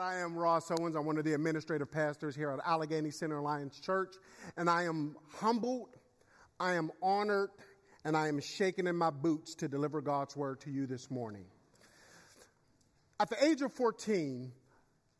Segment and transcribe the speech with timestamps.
[0.00, 0.96] I am Ross Owens.
[0.96, 4.14] I'm one of the administrative pastors here at Allegheny Center Alliance Church,
[4.56, 5.98] and I am humbled,
[6.58, 7.50] I am honored,
[8.06, 11.44] and I am shaking in my boots to deliver God's word to you this morning.
[13.20, 14.50] At the age of 14,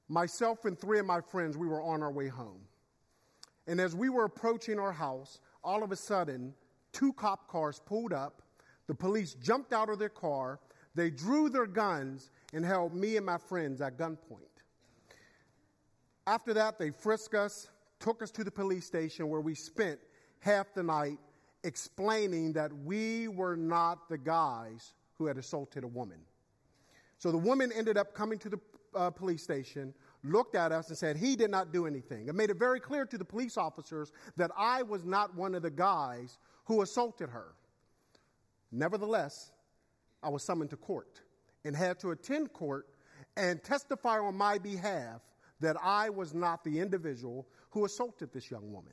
[0.09, 2.63] myself and three of my friends, we were on our way home.
[3.67, 6.55] And as we were approaching our house, all of a sudden,
[6.93, 8.41] two cop cars pulled up.
[8.87, 10.59] The police jumped out of their car.
[10.95, 14.50] They drew their guns and held me and my friends at gunpoint.
[16.27, 19.99] After that, they frisked us, took us to the police station where we spent
[20.41, 21.19] half the night
[21.65, 26.19] explaining that we were not the guys who had assaulted a woman.
[27.19, 28.59] So the woman ended up coming to the
[28.95, 29.95] uh, police station,
[30.25, 32.29] looked at us, and said he did not do anything.
[32.29, 35.63] It made it very clear to the police officers that I was not one of
[35.63, 37.53] the guys who assaulted her.
[38.73, 39.53] Nevertheless,
[40.23, 41.21] I was summoned to court
[41.65, 42.87] and had to attend court
[43.37, 45.21] and testify on my behalf
[45.61, 48.93] that I was not the individual who assaulted this young woman.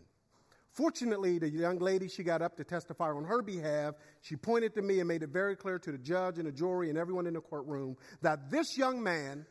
[0.71, 3.95] Fortunately, the young lady, she got up to testify on her behalf.
[4.21, 6.89] She pointed to me and made it very clear to the judge and the jury
[6.89, 9.47] and everyone in the courtroom that this young man,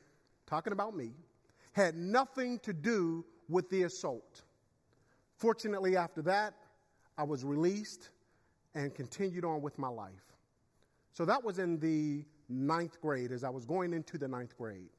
[0.47, 1.11] talking about me,
[1.73, 4.43] had nothing to do with the assault.
[5.37, 6.55] Fortunately, after that,
[7.19, 8.11] I was released
[8.75, 10.13] and continued on with my life.
[11.13, 14.91] So that was in the ninth grade as I was going into the ninth grade.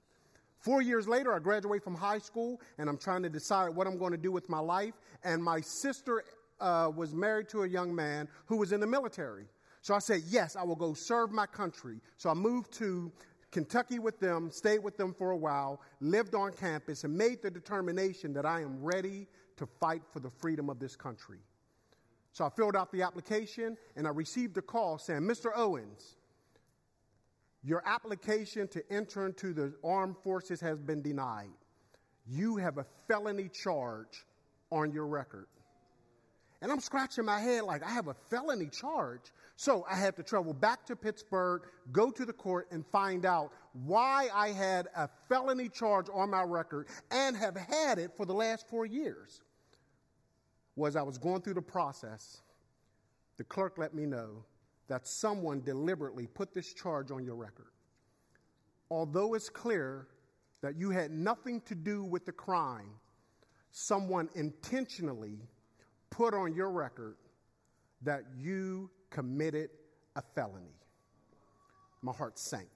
[0.59, 3.97] Four years later, I graduate from high school and I'm trying to decide what I'm
[3.97, 4.93] going to do with my life.
[5.23, 6.23] And my sister
[6.59, 9.45] uh, was married to a young man who was in the military.
[9.81, 12.01] So I said, Yes, I will go serve my country.
[12.17, 13.11] So I moved to
[13.51, 17.49] Kentucky with them, stayed with them for a while, lived on campus, and made the
[17.49, 21.39] determination that I am ready to fight for the freedom of this country.
[22.33, 25.51] So I filled out the application and I received a call saying, Mr.
[25.55, 26.16] Owens,
[27.67, 31.49] your application to enter into the armed forces has been denied.
[32.25, 34.25] You have a felony charge
[34.71, 35.47] on your record.
[36.61, 39.33] And I'm scratching my head like, I have a felony charge.
[39.57, 43.51] So I had to travel back to Pittsburgh, go to the court, and find out
[43.73, 48.33] why I had a felony charge on my record and have had it for the
[48.33, 49.41] last four years.
[50.77, 52.41] Was I was going through the process,
[53.35, 54.45] the clerk let me know
[54.87, 57.71] that someone deliberately put this charge on your record.
[58.89, 60.07] Although it's clear
[60.61, 62.91] that you had nothing to do with the crime,
[63.71, 65.39] someone intentionally
[66.09, 67.17] put on your record
[68.01, 69.69] that you committed
[70.15, 70.75] a felony.
[72.01, 72.69] My heart sank.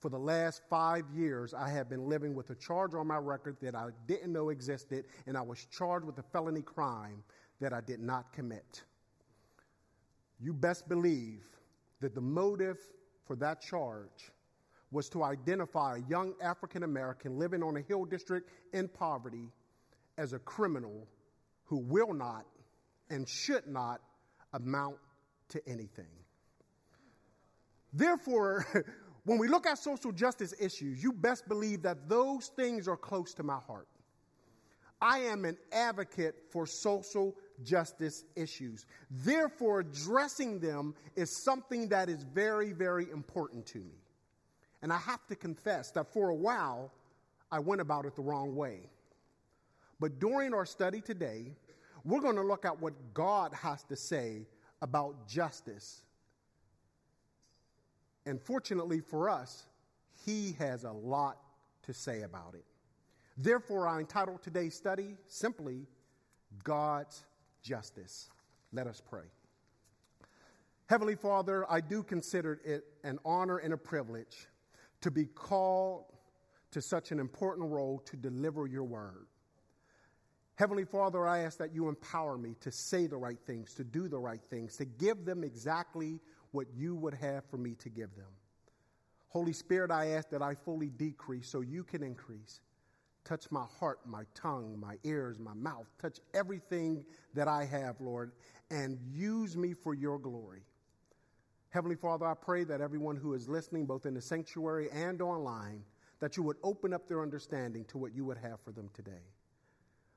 [0.00, 3.56] For the last five years, I have been living with a charge on my record
[3.62, 7.22] that I didn't know existed, and I was charged with a felony crime
[7.60, 8.84] that I did not commit
[10.44, 11.42] you best believe
[12.00, 12.78] that the motive
[13.26, 14.30] for that charge
[14.90, 19.48] was to identify a young African American living on a hill district in poverty
[20.18, 21.08] as a criminal
[21.64, 22.44] who will not
[23.08, 24.02] and should not
[24.52, 24.96] amount
[25.48, 26.12] to anything.
[27.94, 28.66] Therefore,
[29.24, 33.32] when we look at social justice issues, you best believe that those things are close
[33.34, 33.88] to my heart.
[35.00, 38.86] I am an advocate for social justice issues.
[39.10, 43.94] Therefore, addressing them is something that is very, very important to me.
[44.82, 46.92] And I have to confess that for a while,
[47.50, 48.80] I went about it the wrong way.
[50.00, 51.52] But during our study today,
[52.04, 54.46] we're going to look at what God has to say
[54.82, 56.02] about justice.
[58.26, 59.64] And fortunately for us,
[60.26, 61.38] He has a lot
[61.84, 62.64] to say about it.
[63.36, 65.86] Therefore, I entitled today's study simply
[66.62, 67.24] God's
[67.64, 68.30] justice.
[68.72, 69.24] Let us pray.
[70.86, 74.46] Heavenly Father, I do consider it an honor and a privilege
[75.00, 76.04] to be called
[76.70, 79.26] to such an important role to deliver your word.
[80.56, 84.08] Heavenly Father, I ask that you empower me to say the right things, to do
[84.08, 86.20] the right things, to give them exactly
[86.52, 88.30] what you would have for me to give them.
[89.28, 92.60] Holy Spirit, I ask that I fully decrease so you can increase.
[93.24, 95.86] Touch my heart, my tongue, my ears, my mouth.
[96.00, 98.32] Touch everything that I have, Lord,
[98.70, 100.62] and use me for your glory.
[101.70, 105.82] Heavenly Father, I pray that everyone who is listening, both in the sanctuary and online,
[106.20, 109.26] that you would open up their understanding to what you would have for them today.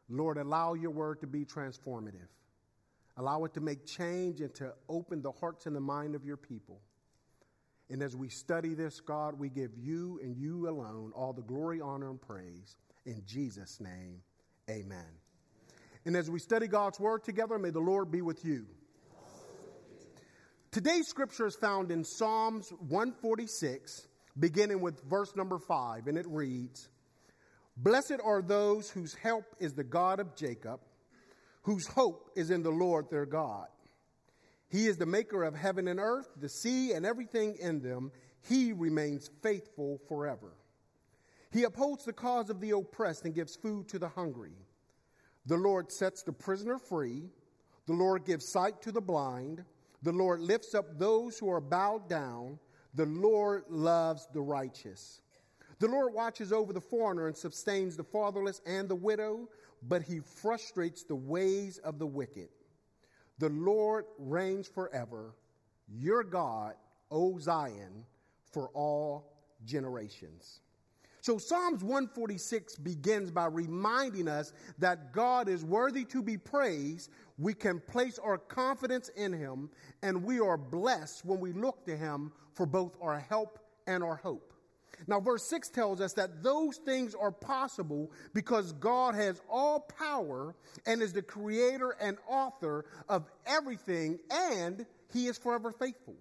[0.09, 2.27] Lord, allow your word to be transformative.
[3.17, 6.37] Allow it to make change and to open the hearts and the mind of your
[6.37, 6.79] people.
[7.89, 11.81] And as we study this, God, we give you and you alone all the glory,
[11.81, 12.75] honor, and praise.
[13.07, 14.21] In Jesus' name,
[14.69, 15.05] amen.
[16.03, 18.65] And as we study God's word together, may the Lord be with you.
[20.71, 26.89] Today's scripture is found in Psalms 146, beginning with verse number 5, and it reads
[27.77, 30.81] Blessed are those whose help is the God of Jacob,
[31.61, 33.67] whose hope is in the Lord their God.
[34.67, 38.11] He is the maker of heaven and earth, the sea, and everything in them.
[38.49, 40.51] He remains faithful forever.
[41.51, 44.55] He upholds the cause of the oppressed and gives food to the hungry.
[45.45, 47.29] The Lord sets the prisoner free.
[47.85, 49.63] The Lord gives sight to the blind.
[50.03, 52.59] The Lord lifts up those who are bowed down.
[52.93, 55.21] The Lord loves the righteous.
[55.79, 59.47] The Lord watches over the foreigner and sustains the fatherless and the widow,
[59.83, 62.49] but he frustrates the ways of the wicked.
[63.39, 65.35] The Lord reigns forever.
[65.87, 66.73] Your God,
[67.11, 68.05] O Zion,
[68.51, 69.31] for all
[69.65, 70.61] generations.
[71.27, 77.09] So Psalms 146 begins by reminding us that God is worthy to be praised.
[77.37, 79.69] We can place our confidence in him,
[80.01, 84.15] and we are blessed when we look to him for both our help and our
[84.15, 84.53] hope.
[85.05, 90.55] Now, verse 6 tells us that those things are possible because God has all power
[90.85, 96.15] and is the creator and author of everything, and he is forever faithful.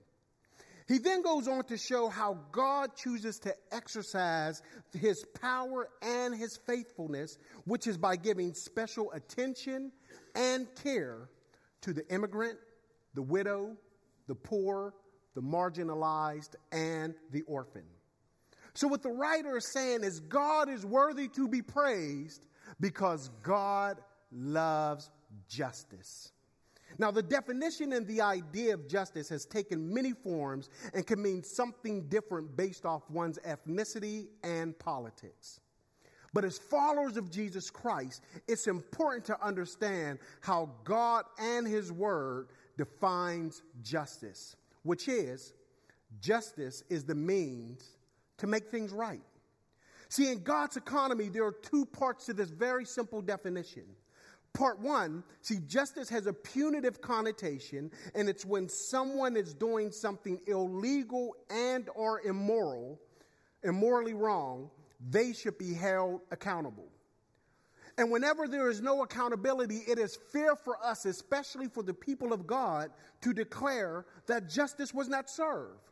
[0.86, 4.62] He then goes on to show how God chooses to exercise
[4.92, 9.90] his power and his faithfulness, which is by giving special attention
[10.36, 11.28] and care
[11.80, 12.58] to the immigrant,
[13.14, 13.76] the widow,
[14.28, 14.94] the poor,
[15.34, 17.84] the marginalized, and the orphan.
[18.74, 22.46] So, what the writer is saying is God is worthy to be praised
[22.78, 23.98] because God
[24.30, 25.10] loves
[25.48, 26.30] justice.
[26.98, 31.42] Now, the definition and the idea of justice has taken many forms and can mean
[31.42, 35.60] something different based off one's ethnicity and politics.
[36.32, 42.48] But as followers of Jesus Christ, it's important to understand how God and His Word
[42.76, 45.54] defines justice, which is
[46.20, 47.96] justice is the means
[48.38, 49.22] to make things right.
[50.08, 53.84] See, in God's economy, there are two parts to this very simple definition.
[54.56, 60.40] Part one, see, justice has a punitive connotation, and it's when someone is doing something
[60.46, 62.98] illegal and or immoral,
[63.62, 64.70] immorally wrong,
[65.10, 66.88] they should be held accountable.
[67.98, 72.32] And whenever there is no accountability, it is fair for us, especially for the people
[72.32, 75.90] of God, to declare that justice was not served.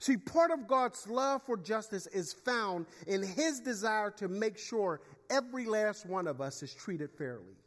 [0.00, 5.02] See, part of God's love for justice is found in his desire to make sure
[5.30, 7.61] every last one of us is treated fairly.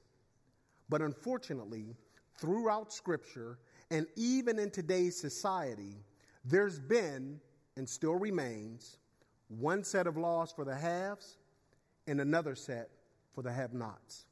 [0.90, 1.96] But unfortunately,
[2.38, 3.58] throughout Scripture
[3.92, 5.96] and even in today's society,
[6.44, 7.40] there's been
[7.78, 8.98] and still remains
[9.48, 11.38] one set of laws for the haves
[12.08, 12.90] and another set
[13.34, 14.26] for the have nots.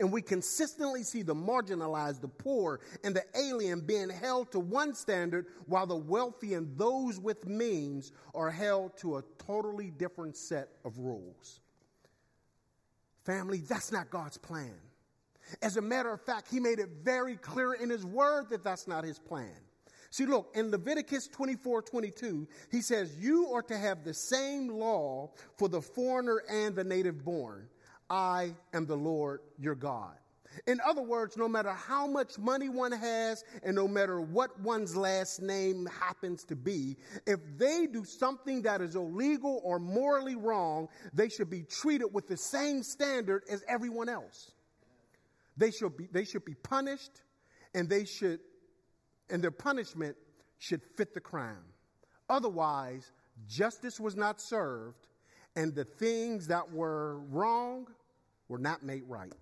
[0.00, 4.94] And we consistently see the marginalized, the poor, and the alien being held to one
[4.94, 10.70] standard while the wealthy and those with means are held to a totally different set
[10.84, 11.60] of rules.
[13.24, 14.74] Family, that's not God's plan.
[15.60, 18.86] As a matter of fact, He made it very clear in His Word that that's
[18.86, 19.54] not His plan.
[20.10, 25.30] See, look, in Leviticus 24 22, he says, You are to have the same law
[25.56, 27.66] for the foreigner and the native born.
[28.10, 30.14] I am the Lord your God.
[30.66, 34.94] In other words, no matter how much money one has and no matter what one's
[34.94, 40.88] last name happens to be, if they do something that is illegal or morally wrong,
[41.14, 44.52] they should be treated with the same standard as everyone else.
[45.56, 47.22] They should be, they should be punished
[47.74, 48.40] and they should,
[49.30, 50.16] and their punishment
[50.58, 51.64] should fit the crime.
[52.28, 53.10] Otherwise,
[53.48, 55.06] justice was not served
[55.56, 57.86] and the things that were wrong
[58.48, 59.32] were not made right.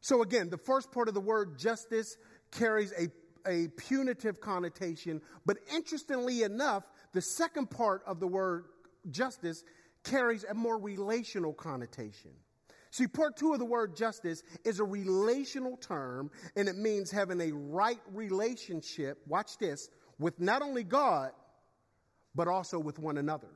[0.00, 2.16] So, again, the first part of the word justice
[2.52, 3.08] carries a,
[3.50, 8.66] a punitive connotation, but interestingly enough, the second part of the word
[9.10, 9.64] justice
[10.04, 12.30] carries a more relational connotation.
[12.90, 17.40] See, part two of the word justice is a relational term, and it means having
[17.40, 19.88] a right relationship, watch this,
[20.18, 21.32] with not only God,
[22.34, 23.48] but also with one another.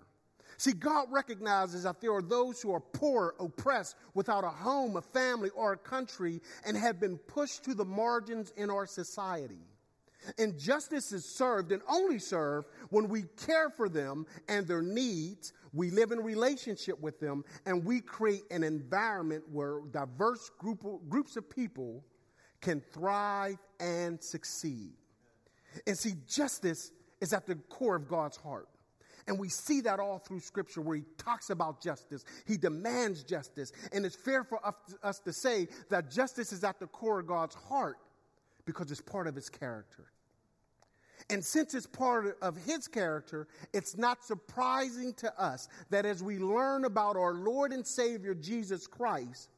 [0.57, 5.01] See, God recognizes that there are those who are poor, oppressed, without a home, a
[5.01, 9.63] family, or a country, and have been pushed to the margins in our society.
[10.39, 15.53] And justice is served and only served when we care for them and their needs,
[15.73, 21.37] we live in relationship with them, and we create an environment where diverse group, groups
[21.37, 22.05] of people
[22.61, 24.93] can thrive and succeed.
[25.87, 28.69] And see, justice is at the core of God's heart.
[29.27, 32.25] And we see that all through Scripture where he talks about justice.
[32.47, 33.71] He demands justice.
[33.93, 34.59] And it's fair for
[35.03, 37.99] us to say that justice is at the core of God's heart
[38.73, 40.07] because it's part of his character.
[41.29, 46.39] And since it's part of his character, it's not surprising to us that as we
[46.39, 49.49] learn about our Lord and Savior Jesus Christ,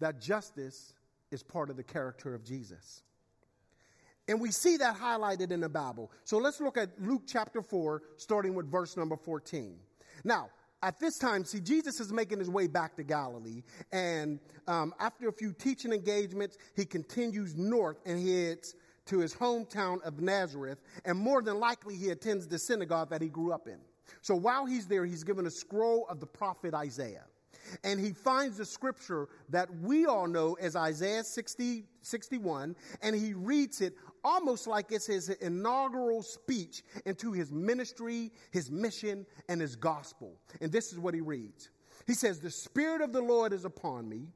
[0.00, 0.94] that justice
[1.30, 3.02] is part of the character of Jesus.
[4.26, 6.10] And we see that highlighted in the Bible.
[6.24, 9.76] So let's look at Luke chapter 4, starting with verse number 14.
[10.24, 10.48] Now,
[10.82, 13.62] at this time, see, Jesus is making his way back to Galilee.
[13.92, 18.74] And um, after a few teaching engagements, he continues north and heads
[19.06, 20.78] to his hometown of Nazareth.
[21.04, 23.78] And more than likely, he attends the synagogue that he grew up in.
[24.20, 27.24] So while he's there, he's given a scroll of the prophet Isaiah.
[27.82, 33.32] And he finds the scripture that we all know as Isaiah 60, 61, and he
[33.32, 39.76] reads it almost like it's his inaugural speech into his ministry, his mission, and his
[39.76, 40.40] gospel.
[40.60, 41.70] And this is what he reads
[42.06, 44.28] He says, The Spirit of the Lord is upon me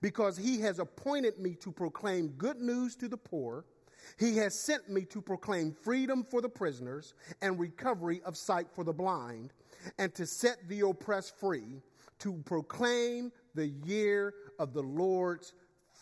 [0.00, 3.64] because he has appointed me to proclaim good news to the poor.
[4.18, 8.84] He has sent me to proclaim freedom for the prisoners and recovery of sight for
[8.84, 9.52] the blind,
[9.98, 11.80] and to set the oppressed free,
[12.18, 15.54] to proclaim the year of the Lord's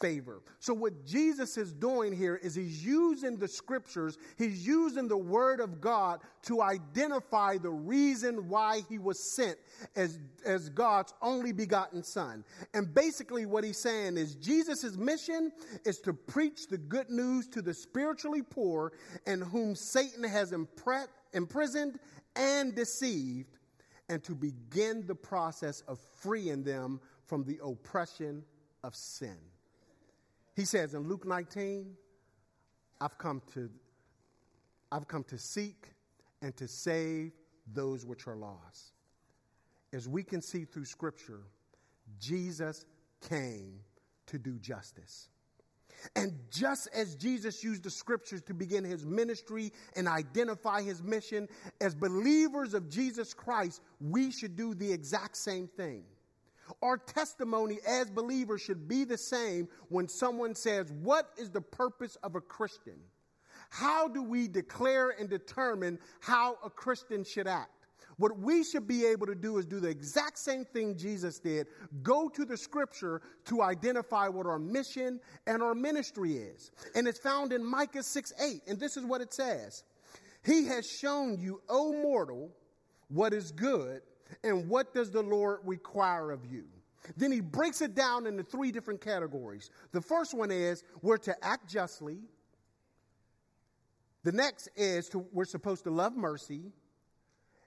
[0.02, 0.42] favor.
[0.58, 5.60] So, what Jesus is doing here is he's using the scriptures, he's using the word
[5.60, 9.56] of God to identify the reason why he was sent
[9.96, 12.44] as, as God's only begotten son.
[12.74, 15.52] And basically, what he's saying is Jesus' mission
[15.84, 18.92] is to preach the good news to the spiritually poor
[19.26, 21.98] and whom Satan has impre- imprisoned
[22.34, 23.58] and deceived,
[24.08, 28.42] and to begin the process of freeing them from the oppression
[28.82, 29.36] of sin.
[30.54, 31.94] He says in Luke 19,
[33.00, 33.70] I've come to,
[34.90, 35.88] I've come to seek
[36.42, 37.32] and to save
[37.72, 38.92] those which are lost.
[39.92, 41.42] As we can see through Scripture,
[42.18, 42.84] Jesus
[43.28, 43.80] came
[44.26, 45.28] to do justice.
[46.16, 51.48] And just as Jesus used the scriptures to begin his ministry and identify his mission,
[51.80, 56.02] as believers of Jesus Christ, we should do the exact same thing.
[56.82, 62.16] Our testimony as believers should be the same when someone says, What is the purpose
[62.22, 62.98] of a Christian?
[63.70, 67.82] How do we declare and determine how a Christian should act?
[68.18, 71.66] What we should be able to do is do the exact same thing Jesus did
[72.02, 76.70] go to the scripture to identify what our mission and our ministry is.
[76.94, 78.62] And it's found in Micah 6 8.
[78.68, 79.84] And this is what it says
[80.44, 82.52] He has shown you, O mortal,
[83.08, 84.02] what is good
[84.42, 86.64] and what does the Lord require of you?
[87.16, 89.70] Then he breaks it down into three different categories.
[89.92, 92.18] The first one is we're to act justly.
[94.22, 96.72] The next is to, we're supposed to love mercy.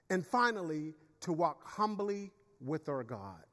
[0.08, 2.30] And finally, to walk humbly
[2.60, 3.44] with our God.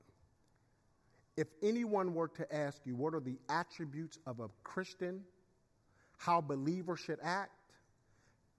[1.36, 5.22] If anyone were to ask you what are the attributes of a Christian,
[6.17, 7.51] how believers should act,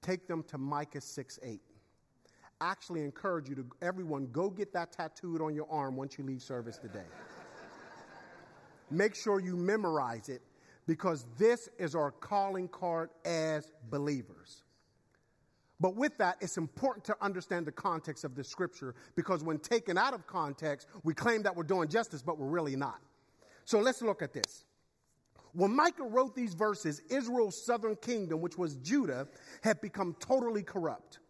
[0.02, 1.60] take them to Micah 6 8
[2.70, 6.42] actually encourage you to, everyone, go get that tattooed on your arm once you leave
[6.42, 7.06] service today.
[8.90, 10.42] Make sure you memorize it
[10.86, 14.62] because this is our calling card as believers.
[15.80, 19.98] But with that, it's important to understand the context of the scripture because when taken
[19.98, 23.00] out of context, we claim that we're doing justice, but we're really not.
[23.64, 24.64] So let's look at this.
[25.52, 29.28] When Micah wrote these verses, Israel's southern kingdom, which was Judah,
[29.62, 31.20] had become totally corrupt.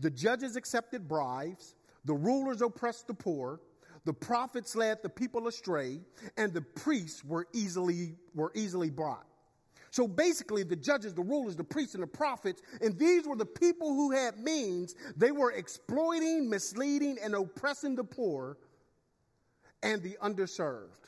[0.00, 3.60] The judges accepted bribes, the rulers oppressed the poor,
[4.04, 6.00] the prophets led the people astray,
[6.36, 9.26] and the priests were easily, were easily brought.
[9.90, 13.44] So basically, the judges, the rulers, the priests, and the prophets, and these were the
[13.44, 18.56] people who had means, they were exploiting, misleading, and oppressing the poor
[19.82, 21.01] and the underserved.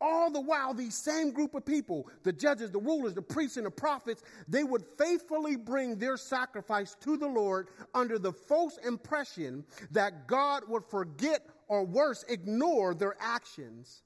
[0.00, 3.64] All the while, these same group of people, the judges, the rulers, the priests, and
[3.64, 9.64] the prophets, they would faithfully bring their sacrifice to the Lord under the false impression
[9.92, 14.02] that God would forget or worse, ignore their actions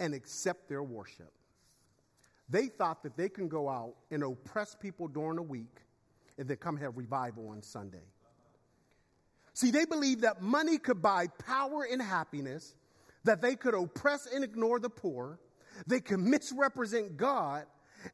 [0.00, 1.32] and accept their worship.
[2.48, 5.82] They thought that they can go out and oppress people during the week
[6.38, 8.04] and then come have revival on Sunday.
[9.52, 12.74] See, they believed that money could buy power and happiness
[13.24, 15.38] that they could oppress and ignore the poor,
[15.86, 17.66] they could misrepresent God,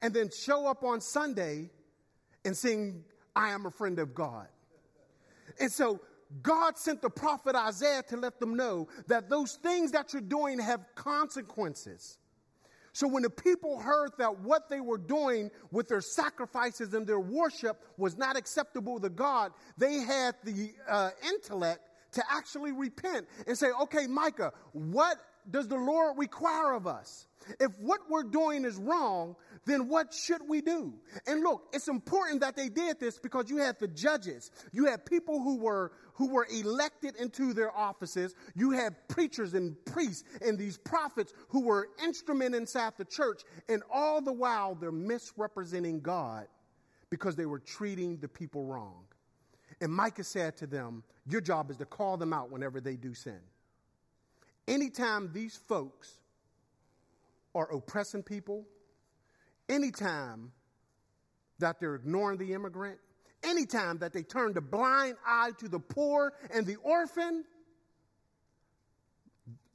[0.02, 1.70] and then show up on Sunday
[2.44, 3.04] and sing,
[3.36, 4.48] I am a friend of God.
[5.60, 6.00] And so
[6.42, 10.58] God sent the prophet Isaiah to let them know that those things that you're doing
[10.58, 12.18] have consequences.
[12.92, 17.18] So when the people heard that what they were doing with their sacrifices and their
[17.18, 23.56] worship was not acceptable to God, they had the uh, intellect to actually repent and
[23.56, 25.18] say, okay, Micah, what
[25.50, 27.26] does the Lord require of us?
[27.60, 30.94] If what we're doing is wrong, then what should we do?
[31.26, 35.04] And look, it's important that they did this because you had the judges, you had
[35.04, 40.56] people who were who were elected into their offices, you had preachers and priests and
[40.56, 46.46] these prophets who were instrument inside the church, and all the while they're misrepresenting God
[47.10, 49.04] because they were treating the people wrong.
[49.84, 53.12] And Micah said to them, Your job is to call them out whenever they do
[53.12, 53.38] sin.
[54.66, 56.20] Anytime these folks
[57.54, 58.64] are oppressing people,
[59.68, 60.52] anytime
[61.58, 62.98] that they're ignoring the immigrant,
[63.42, 67.44] anytime that they turn the blind eye to the poor and the orphan,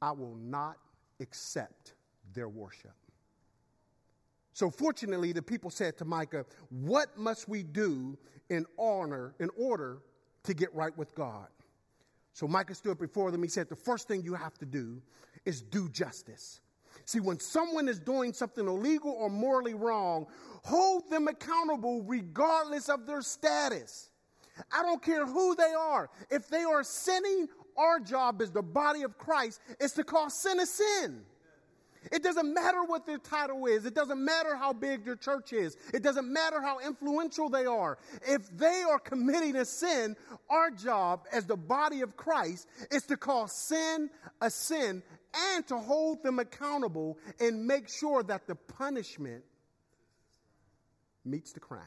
[0.02, 0.76] I will not
[1.20, 1.94] accept
[2.34, 2.96] their worship.
[4.60, 8.18] So fortunately, the people said to Micah, What must we do
[8.50, 10.02] in honor, in order
[10.42, 11.46] to get right with God?
[12.34, 13.42] So Micah stood before them.
[13.42, 15.00] He said, The first thing you have to do
[15.46, 16.60] is do justice.
[17.06, 20.26] See, when someone is doing something illegal or morally wrong,
[20.62, 24.10] hold them accountable regardless of their status.
[24.70, 26.10] I don't care who they are.
[26.30, 27.48] If they are sinning,
[27.78, 31.22] our job as the body of Christ is to call sin a sin.
[32.10, 33.84] It doesn't matter what their title is.
[33.84, 35.76] It doesn't matter how big their church is.
[35.92, 37.98] It doesn't matter how influential they are.
[38.26, 40.16] If they are committing a sin,
[40.48, 44.08] our job as the body of Christ is to call sin
[44.40, 45.02] a sin
[45.54, 49.44] and to hold them accountable and make sure that the punishment
[51.24, 51.82] meets the crime.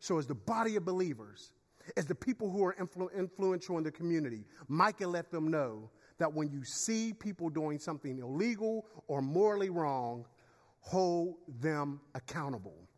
[0.00, 1.50] So, as the body of believers,
[1.96, 6.32] as the people who are influ- influential in the community, Micah let them know that
[6.32, 10.26] when you see people doing something illegal or morally wrong,
[10.80, 12.88] hold them accountable.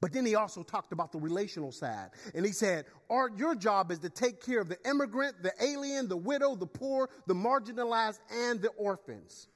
[0.00, 2.10] But then he also talked about the relational side.
[2.34, 6.08] And he said, Art, your job is to take care of the immigrant, the alien,
[6.08, 9.48] the widow, the poor, the marginalized, and the orphans.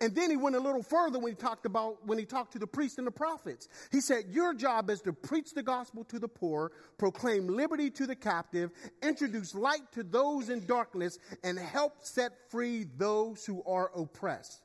[0.00, 2.58] And then he went a little further when he talked about when he talked to
[2.58, 3.68] the priests and the prophets.
[3.90, 8.06] He said, Your job is to preach the gospel to the poor, proclaim liberty to
[8.06, 8.70] the captive,
[9.02, 14.62] introduce light to those in darkness, and help set free those who are oppressed.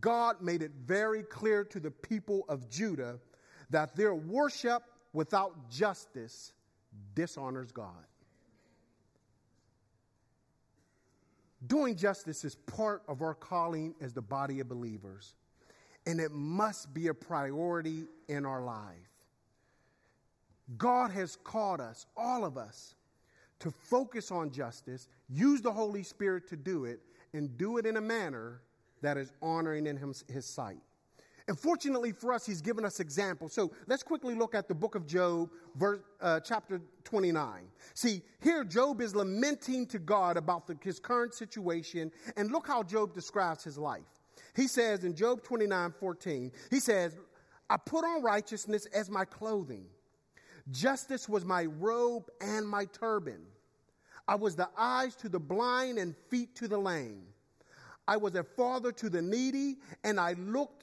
[0.00, 3.18] God made it very clear to the people of Judah
[3.70, 6.52] that their worship without justice
[7.14, 8.04] dishonors God.
[11.70, 15.36] Doing justice is part of our calling as the body of believers,
[16.04, 19.08] and it must be a priority in our life.
[20.76, 22.96] God has called us, all of us,
[23.60, 27.02] to focus on justice, use the Holy Spirit to do it,
[27.34, 28.62] and do it in a manner
[29.00, 30.82] that is honoring in his, his sight.
[31.50, 33.52] And fortunately for us, he's given us examples.
[33.52, 37.64] So let's quickly look at the book of Job, verse, uh, chapter 29.
[37.92, 42.12] See, here Job is lamenting to God about the, his current situation.
[42.36, 44.04] And look how Job describes his life.
[44.54, 47.18] He says in Job 29 14, he says,
[47.68, 49.86] I put on righteousness as my clothing,
[50.70, 53.40] justice was my robe and my turban.
[54.28, 57.24] I was the eyes to the blind and feet to the lame.
[58.06, 60.79] I was a father to the needy, and I looked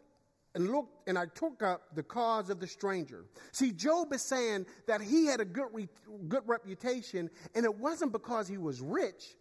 [0.57, 3.25] and looked and I took up the cause of the stranger.
[3.51, 5.87] See, Job is saying that he had a good, re-
[6.27, 9.35] good reputation, and it wasn't because he was rich,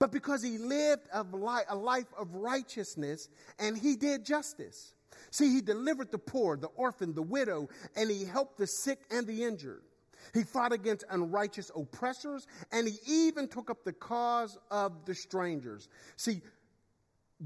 [0.00, 1.24] but because he lived a,
[1.68, 3.28] a life of righteousness
[3.60, 4.94] and he did justice.
[5.30, 9.28] See, he delivered the poor, the orphan, the widow, and he helped the sick and
[9.28, 9.82] the injured.
[10.34, 15.88] He fought against unrighteous oppressors, and he even took up the cause of the strangers.
[16.16, 16.42] See,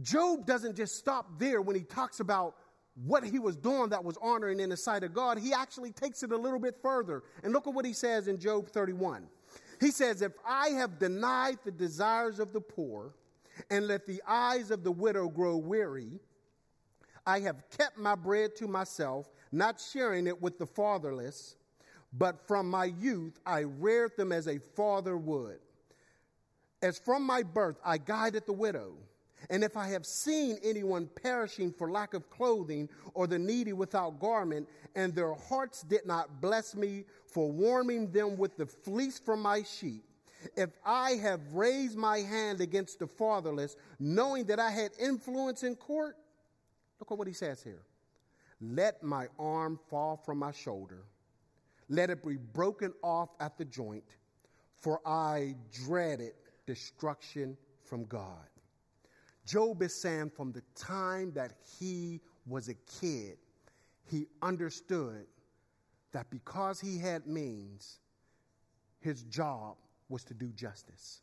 [0.01, 2.55] Job doesn't just stop there when he talks about
[2.95, 6.23] what he was doing that was honoring in the sight of God, he actually takes
[6.23, 7.23] it a little bit further.
[7.43, 9.27] And look at what he says in Job 31.
[9.81, 13.15] He says, If I have denied the desires of the poor
[13.71, 16.21] and let the eyes of the widow grow weary,
[17.27, 21.57] I have kept my bread to myself, not sharing it with the fatherless,
[22.13, 25.59] but from my youth I reared them as a father would.
[26.83, 28.95] As from my birth I guided the widow
[29.51, 34.21] and if I have seen anyone perishing for lack of clothing or the needy without
[34.21, 39.43] garment, and their hearts did not bless me for warming them with the fleece from
[39.43, 40.05] my sheep,
[40.57, 45.77] if I have raised my hand against the fatherless, knowing that I had influence in
[45.77, 46.17] court,
[47.01, 47.83] look at what he says here.
[48.61, 51.05] Let my arm fall from my shoulder.
[51.89, 54.05] Let it be broken off at the joint,
[54.79, 56.33] for I dreaded
[56.67, 58.49] destruction from God.
[59.45, 63.39] Job is saying from the time that he was a kid,
[64.05, 65.27] he understood
[66.13, 67.99] that because he had means,
[69.01, 69.77] his job
[70.09, 71.23] was to do justice.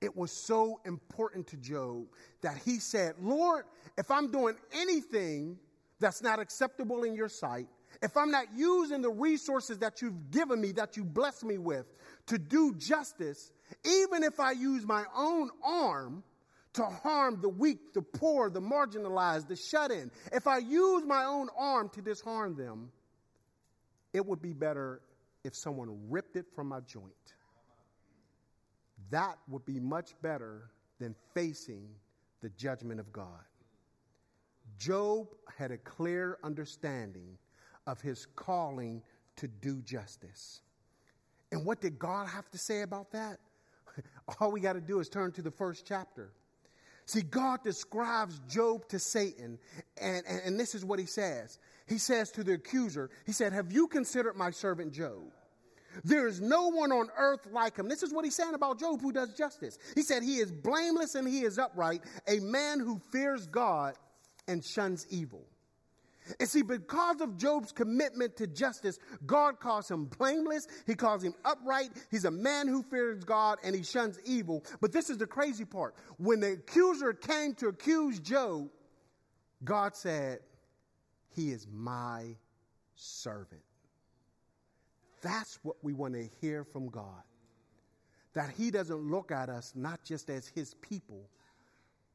[0.00, 2.04] it was so important to Job
[2.42, 3.64] that he said, Lord,
[3.96, 5.58] if I'm doing anything
[5.98, 7.68] that's not acceptable in your sight,
[8.02, 11.86] if I'm not using the resources that you've given me, that you blessed me with
[12.26, 13.52] to do justice,
[13.84, 16.22] even if I use my own arm
[16.74, 21.24] to harm the weak, the poor, the marginalized, the shut in, if I use my
[21.24, 22.90] own arm to disharm them,
[24.12, 25.00] it would be better
[25.44, 27.12] if someone ripped it from my joint.
[29.10, 31.88] That would be much better than facing
[32.40, 33.44] the judgment of God.
[34.78, 37.38] Job had a clear understanding
[37.86, 39.02] of his calling
[39.36, 40.60] to do justice.
[41.52, 43.38] And what did God have to say about that?
[44.40, 46.32] All we got to do is turn to the first chapter.
[47.06, 49.58] See, God describes Job to Satan,
[50.00, 51.58] and, and, and, this is what he says.
[51.86, 55.30] He says to the accuser, He said, Have you considered my servant Job?
[56.02, 57.88] There is no one on earth like him.
[57.88, 59.78] This is what he's saying about Job who does justice.
[59.94, 63.94] He said, He is blameless and he is upright, a man who fears God
[64.48, 65.46] and shuns evil.
[66.40, 70.66] And see, because of Job's commitment to justice, God calls him blameless.
[70.86, 71.90] He calls him upright.
[72.10, 74.64] He's a man who fears God and he shuns evil.
[74.80, 75.94] But this is the crazy part.
[76.16, 78.70] When the accuser came to accuse Job,
[79.62, 80.40] God said,
[81.34, 82.36] He is my
[82.94, 83.62] servant.
[85.20, 87.22] That's what we want to hear from God.
[88.32, 91.28] That He doesn't look at us not just as His people,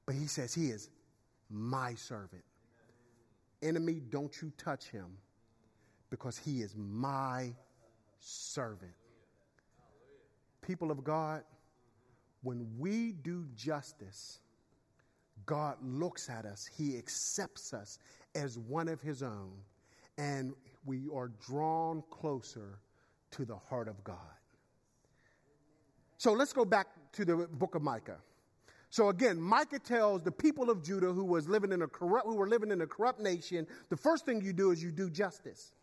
[0.06, 0.90] but He says He is
[1.50, 2.44] my servant.
[3.62, 5.08] Enemy, don't you touch him
[6.10, 7.54] because he is my
[8.20, 8.94] servant.
[10.62, 11.44] People of God,
[12.42, 14.40] when we do justice,
[15.46, 17.98] God looks at us, He accepts us
[18.36, 19.52] as one of His own,
[20.18, 20.54] and
[20.86, 22.80] we are drawn closer
[23.32, 24.18] to the heart of God.
[26.18, 28.18] So let's go back to the book of Micah.
[28.90, 32.36] So again, Micah tells the people of Judah who was living in a corrupt, who
[32.36, 35.74] were living in a corrupt nation, the first thing you do is you do justice.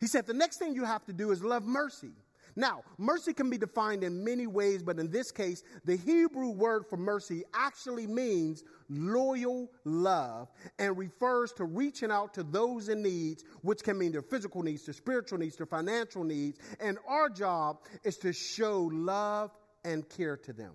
[0.00, 2.12] He said the next thing you have to do is love mercy.
[2.56, 6.86] Now, mercy can be defined in many ways, but in this case, the Hebrew word
[6.88, 13.44] for mercy actually means loyal love and refers to reaching out to those in needs,
[13.62, 16.58] which can mean their physical needs, their spiritual needs, their financial needs.
[16.80, 19.52] And our job is to show love
[19.84, 20.72] and care to them.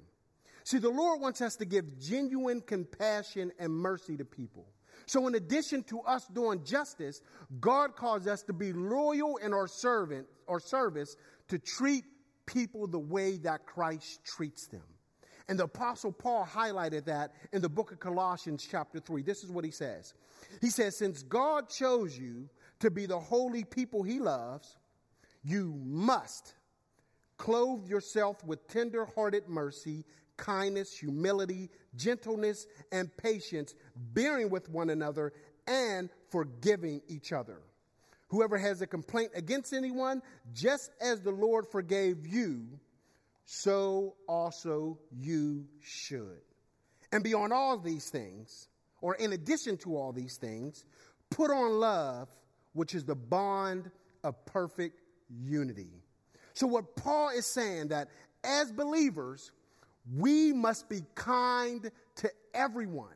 [0.64, 4.66] See, the Lord wants us to give genuine compassion and mercy to people.
[5.06, 7.22] So, in addition to us doing justice,
[7.60, 11.16] God calls us to be loyal in our servant or service
[11.50, 12.06] to treat
[12.46, 14.84] people the way that Christ treats them.
[15.50, 19.24] And the Apostle Paul highlighted that in the book of Colossians, chapter 3.
[19.24, 20.14] This is what he says
[20.62, 22.50] He says, Since God chose you
[22.80, 24.78] to be the holy people he loves,
[25.44, 26.56] you must
[27.38, 30.06] clothe yourself with tender hearted mercy
[30.38, 35.34] kindness, humility, gentleness, and patience, bearing with one another,
[35.68, 37.60] and forgiving each other.
[38.30, 40.22] Whoever has a complaint against anyone,
[40.54, 42.80] just as the Lord forgave you,
[43.46, 46.42] so also you should.
[47.12, 48.70] And beyond all these things,
[49.02, 50.84] or in addition to all these things,
[51.30, 52.30] put on love,
[52.74, 53.92] which is the bond
[54.24, 55.92] of perfect unity.
[56.54, 58.08] So, what Paul is saying that
[58.44, 59.52] as believers,
[60.12, 63.16] we must be kind to everyone.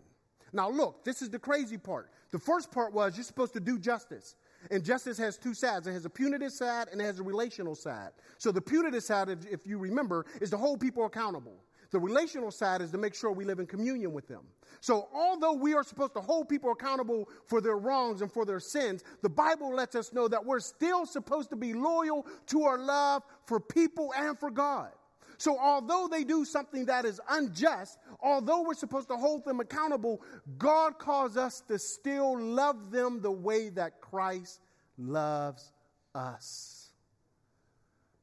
[0.53, 2.09] Now, look, this is the crazy part.
[2.31, 4.35] The first part was you're supposed to do justice.
[4.71, 5.87] And justice has two sides.
[5.87, 8.09] It has a punitive side and it has a relational side.
[8.37, 11.63] So the punitive side, if you remember, is to hold people accountable.
[11.91, 14.41] The relational side is to make sure we live in communion with them.
[14.81, 18.59] So although we are supposed to hold people accountable for their wrongs and for their
[18.59, 22.77] sins, the Bible lets us know that we're still supposed to be loyal to our
[22.77, 24.91] love for people and for God.
[25.37, 30.21] So, although they do something that is unjust, although we're supposed to hold them accountable,
[30.57, 34.59] God calls us to still love them the way that Christ
[34.97, 35.71] loves
[36.15, 36.91] us.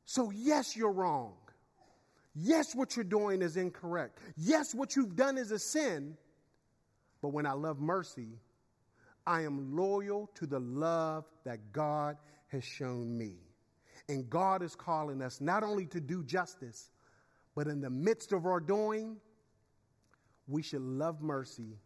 [0.06, 1.34] So, yes, you're wrong.
[2.34, 4.18] Yes, what you're doing is incorrect.
[4.36, 6.16] Yes, what you've done is a sin.
[7.22, 8.40] But when I love mercy,
[9.24, 12.16] I am loyal to the love that God
[12.48, 13.36] has shown me.
[14.08, 16.90] And God is calling us not only to do justice,
[17.54, 19.16] but in the midst of our doing,
[20.48, 21.78] we should love mercy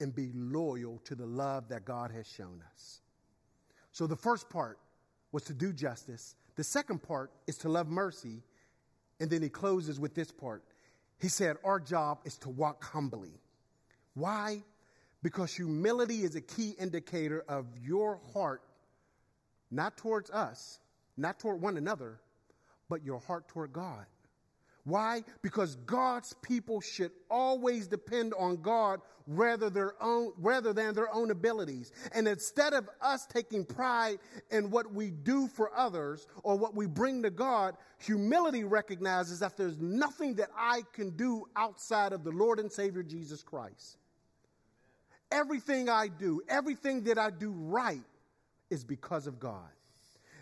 [0.00, 3.00] and be loyal to the love that God has shown us.
[3.92, 4.78] So the first part
[5.32, 6.36] was to do justice.
[6.56, 8.42] The second part is to love mercy.
[9.20, 10.62] And then he closes with this part.
[11.18, 13.32] He said, Our job is to walk humbly.
[14.14, 14.62] Why?
[15.22, 18.62] Because humility is a key indicator of your heart,
[19.70, 20.78] not towards us,
[21.16, 22.20] not toward one another,
[22.88, 24.06] but your heart toward God.
[24.88, 25.22] Why?
[25.42, 31.30] Because God's people should always depend on God rather, their own, rather than their own
[31.30, 31.92] abilities.
[32.12, 34.18] And instead of us taking pride
[34.50, 39.58] in what we do for others or what we bring to God, humility recognizes that
[39.58, 43.98] there's nothing that I can do outside of the Lord and Savior Jesus Christ.
[45.30, 48.00] Everything I do, everything that I do right
[48.70, 49.68] is because of God.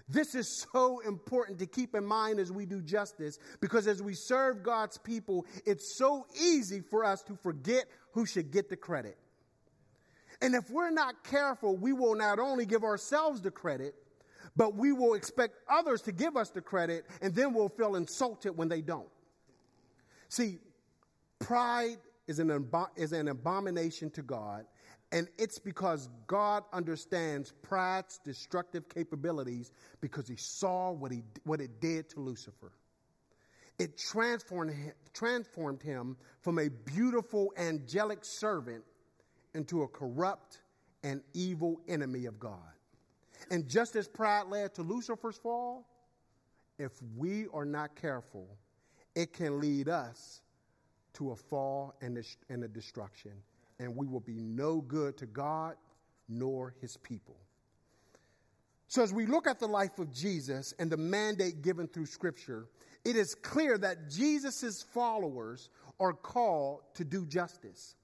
[0.09, 4.15] This is so important to keep in mind as we do justice because as we
[4.15, 9.19] serve God's people, it's so easy for us to forget who should get the credit.
[10.41, 13.95] And if we're not careful, we will not only give ourselves the credit,
[14.55, 18.57] but we will expect others to give us the credit, and then we'll feel insulted
[18.57, 19.09] when they don't.
[20.29, 20.59] See,
[21.39, 24.67] pride is an, is an abomination to God,
[25.13, 31.81] and it's because God understands pride's destructive capabilities because he saw what, he, what it
[31.81, 32.73] did to Lucifer.
[33.79, 38.83] It transformed him, transformed him from a beautiful angelic servant
[39.55, 40.61] into a corrupt
[41.05, 42.59] and evil enemy of God.
[43.51, 45.87] And just as pride led to Lucifer's fall,
[46.79, 48.49] if we are not careful,
[49.15, 50.41] it can lead us
[51.15, 52.19] to a fall and
[52.65, 53.33] a destruction
[53.79, 55.75] and we will be no good to God
[56.29, 57.37] nor his people.
[58.89, 62.67] So, as we look at the life of Jesus and the mandate given through Scripture,
[63.05, 67.97] it is clear that Jesus' followers are called to do justice.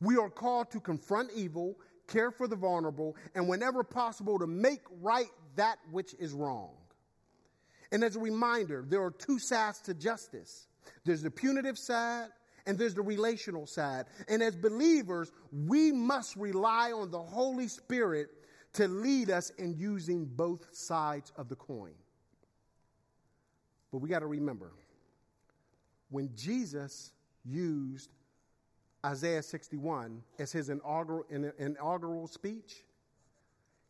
[0.00, 4.80] We are called to confront evil, care for the vulnerable, and whenever possible, to make
[5.00, 6.70] right that which is wrong.
[7.90, 10.68] And as a reminder, there are two sides to justice
[11.04, 12.28] there's the punitive side
[12.68, 14.04] and there's the relational side.
[14.28, 18.28] And as believers, we must rely on the Holy Spirit
[18.74, 21.94] to lead us in using both sides of the coin.
[23.90, 24.72] But we got to remember
[26.10, 28.12] when Jesus used
[29.04, 31.24] Isaiah 61 as his inaugural,
[31.58, 32.84] inaugural speech,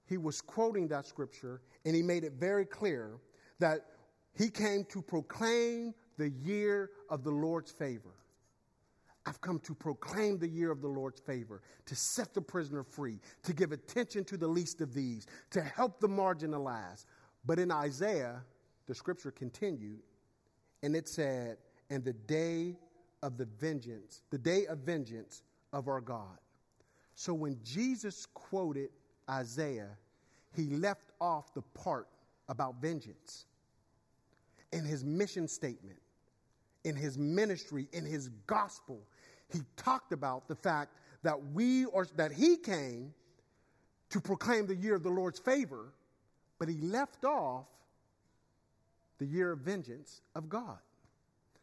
[0.06, 3.16] he was quoting that scripture and he made it very clear
[3.58, 3.86] that
[4.34, 8.14] he came to proclaim the year of the Lord's favor.
[9.28, 13.20] I've come to proclaim the year of the Lord's favor, to set the prisoner free,
[13.42, 17.04] to give attention to the least of these, to help the marginalized.
[17.44, 18.42] But in Isaiah,
[18.86, 20.00] the scripture continued,
[20.82, 21.58] and it said,
[21.90, 22.76] And the day
[23.22, 25.42] of the vengeance, the day of vengeance
[25.74, 26.38] of our God.
[27.14, 28.88] So when Jesus quoted
[29.28, 29.90] Isaiah,
[30.56, 32.08] he left off the part
[32.48, 33.44] about vengeance
[34.72, 35.98] in his mission statement,
[36.84, 39.02] in his ministry, in his gospel
[39.52, 43.12] he talked about the fact that we or that he came
[44.10, 45.92] to proclaim the year of the Lord's favor,
[46.58, 47.66] but he left off
[49.18, 50.78] the year of vengeance of God.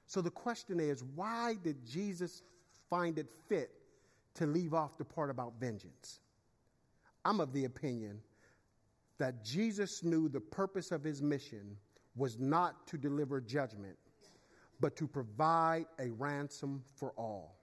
[0.08, 2.44] So the question is, why did Jesus
[2.90, 3.72] find it fit
[4.36, 6.20] to leave off the part about vengeance?
[7.24, 8.20] I'm of the opinion
[9.18, 11.78] that Jesus knew the purpose of his mission
[12.16, 13.98] was not to deliver judgment,
[14.80, 17.56] but to provide a ransom for all.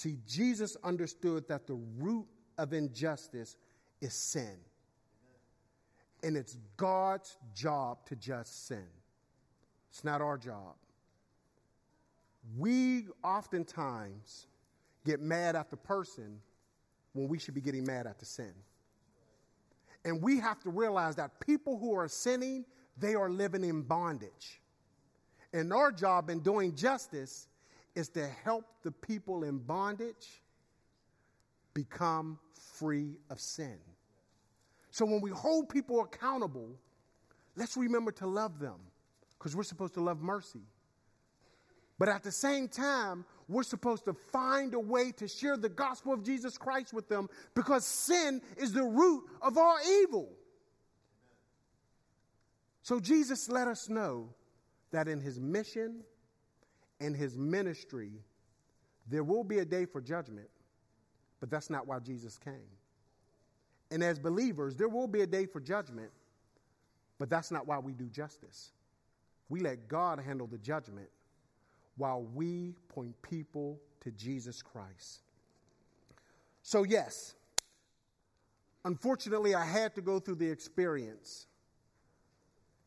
[0.00, 2.24] See, Jesus understood that the root
[2.56, 3.58] of injustice
[4.00, 4.56] is sin.
[6.22, 8.86] And it's God's job to judge sin.
[9.90, 10.74] It's not our job.
[12.56, 14.46] We oftentimes
[15.04, 16.40] get mad at the person
[17.12, 18.54] when we should be getting mad at the sin.
[20.06, 22.64] And we have to realize that people who are sinning,
[22.96, 24.62] they are living in bondage.
[25.52, 27.48] And our job in doing justice
[27.94, 30.42] is to help the people in bondage
[31.74, 32.38] become
[32.78, 33.78] free of sin.
[34.90, 36.76] So when we hold people accountable,
[37.56, 38.78] let's remember to love them
[39.38, 40.62] because we're supposed to love mercy.
[41.98, 46.12] But at the same time, we're supposed to find a way to share the gospel
[46.12, 50.30] of Jesus Christ with them because sin is the root of all evil.
[52.82, 54.30] So Jesus let us know
[54.92, 56.00] that in his mission
[57.00, 58.12] in his ministry,
[59.08, 60.48] there will be a day for judgment,
[61.40, 62.54] but that's not why Jesus came.
[63.90, 66.10] And as believers, there will be a day for judgment,
[67.18, 68.70] but that's not why we do justice.
[69.48, 71.08] We let God handle the judgment
[71.96, 75.22] while we point people to Jesus Christ.
[76.62, 77.34] So, yes,
[78.84, 81.46] unfortunately, I had to go through the experience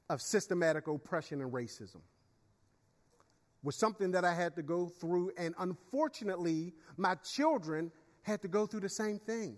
[0.10, 2.02] of systematic oppression and racism
[3.64, 5.32] was something that I had to go through.
[5.38, 9.58] And unfortunately, my children had to go through the same thing.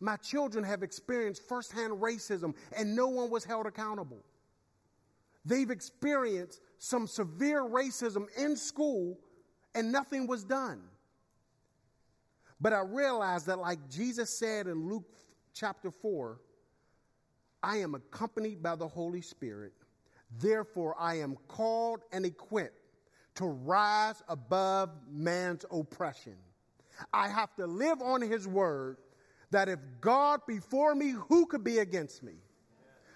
[0.00, 4.24] My children have experienced firsthand racism, and no one was held accountable.
[5.44, 9.18] They've experienced some severe racism in school
[9.74, 10.80] and nothing was done.
[12.60, 15.06] But I realized that, like Jesus said in Luke
[15.54, 16.40] chapter 4,
[17.62, 19.72] I am accompanied by the Holy Spirit.
[20.36, 22.78] Therefore, I am called and equipped
[23.36, 26.36] to rise above man's oppression.
[27.12, 28.98] I have to live on his word
[29.50, 32.34] that if God before me, who could be against me?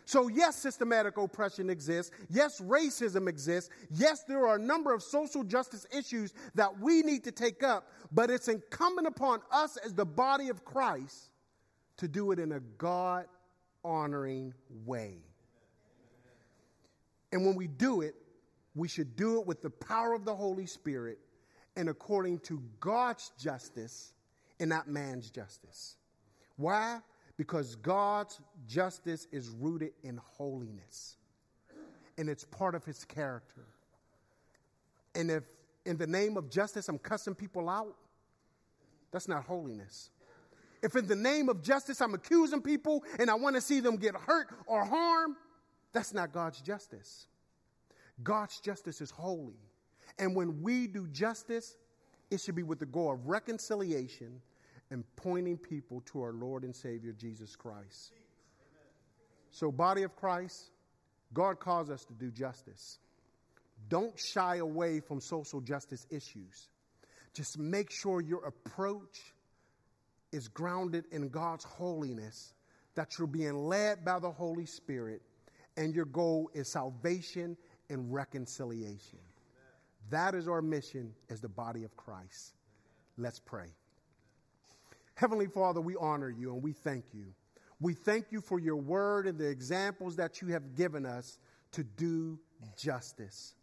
[0.05, 2.13] So, yes, systematic oppression exists.
[2.29, 3.71] Yes, racism exists.
[3.91, 7.89] Yes, there are a number of social justice issues that we need to take up,
[8.11, 11.31] but it's incumbent upon us as the body of Christ
[11.99, 13.27] to do it in a God
[13.85, 15.19] honoring way.
[17.33, 18.15] And when we do it,
[18.75, 21.19] we should do it with the power of the Holy Spirit
[21.77, 24.13] and according to God's justice
[24.61, 25.97] and not man's justice.
[26.57, 27.01] Why?
[27.37, 31.17] Because God's justice is rooted in holiness
[32.19, 33.65] and it's part of his character.
[35.15, 35.45] And if
[35.85, 37.97] in the name of justice I'm cussing people out,
[39.11, 40.11] that's not holiness.
[40.83, 43.97] If in the name of justice I'm accusing people and I want to see them
[43.97, 45.37] get hurt or harmed,
[45.93, 47.27] that's not God's justice.
[48.23, 49.59] God's justice is holy.
[50.19, 51.77] And when we do justice,
[52.31, 54.41] it should be with the goal of reconciliation
[54.91, 58.13] and pointing people to our Lord and Savior Jesus Christ.
[59.51, 60.71] So, body of Christ,
[61.33, 62.99] God calls us to do justice.
[63.89, 66.69] Don't shy away from social justice issues.
[67.35, 69.33] Just make sure your approach
[70.31, 72.55] is grounded in God's holiness,
[72.95, 75.23] that you're being led by the Holy Spirit,
[75.77, 77.57] and your goal is salvation
[77.91, 79.19] and reconciliation.
[80.11, 82.55] That is our mission as the body of Christ.
[83.17, 83.69] Let's pray.
[85.15, 87.27] Heavenly Father, we honor you and we thank you.
[87.81, 91.39] We thank you for your word and the examples that you have given us
[91.73, 92.39] to do
[92.77, 93.55] justice.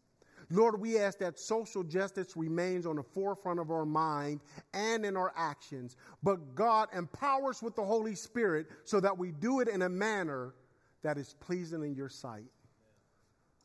[0.52, 4.42] Lord, we ask that social justice remains on the forefront of our mind
[4.74, 9.60] and in our actions, but God empowers with the Holy Spirit so that we do
[9.60, 10.56] it in a manner
[11.04, 12.52] that is pleasing in your sight.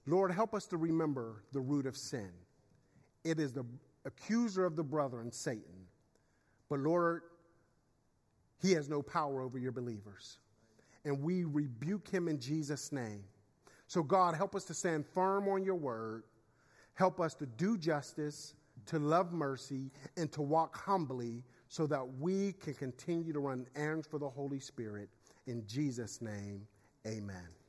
[0.07, 2.31] Lord, help us to remember the root of sin.
[3.25, 3.65] It is the
[4.05, 5.87] accuser of the brethren, Satan.
[6.69, 7.23] But Lord,
[8.61, 10.39] he has no power over your believers.
[11.05, 13.25] And we rebuke him in Jesus' name.
[13.87, 16.25] So, God, help us to stand firm on your word.
[16.95, 18.55] Help us to do justice,
[18.87, 24.07] to love mercy, and to walk humbly so that we can continue to run errands
[24.07, 25.09] for the Holy Spirit.
[25.47, 26.67] In Jesus' name,
[27.07, 27.64] amen.